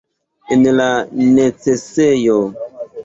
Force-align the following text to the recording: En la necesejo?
En 0.55 0.63
la 0.77 0.87
necesejo? 1.19 2.39